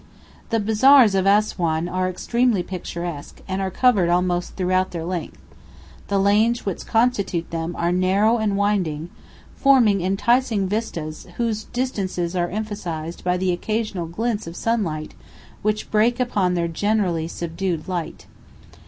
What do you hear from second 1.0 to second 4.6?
of Assuan are extremely picturesque, and are covered almost